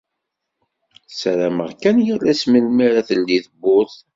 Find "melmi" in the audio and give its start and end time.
2.51-2.81